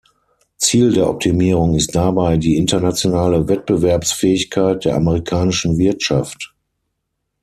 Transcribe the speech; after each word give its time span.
Ziel 0.57 0.93
der 0.93 1.07
Optimierung 1.07 1.75
ist 1.75 1.93
dabei 1.93 2.35
die 2.37 2.55
internationale 2.57 3.47
Wettbewerbsfähigkeit 3.47 4.83
der 4.83 4.95
amerikanischen 4.95 5.77
Wirtschaft. 5.77 6.55